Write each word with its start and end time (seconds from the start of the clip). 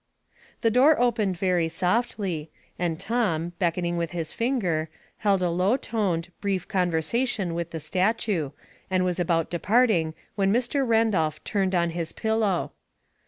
The 0.61 0.71
door 0.71 0.99
opened 0.99 1.37
very 1.37 1.69
softly, 1.69 2.49
and 2.79 2.99
Tom, 2.99 3.53
beck 3.59 3.75
oning 3.75 3.97
with 3.97 4.09
his 4.13 4.33
finger, 4.33 4.89
held 5.17 5.43
a 5.43 5.49
low 5.51 5.77
toned, 5.77 6.31
brief 6.41 6.67
conversation 6.67 7.53
with 7.53 7.69
the 7.69 7.79
statue, 7.79 8.49
and 8.89 9.05
was 9.05 9.19
about 9.19 9.51
departing 9.51 10.15
when 10.33 10.51
Mr. 10.51 10.87
Randolph 10.87 11.43
turned 11.43 11.75
on 11.75 11.91
his 11.91 12.13
pillow. 12.13 12.71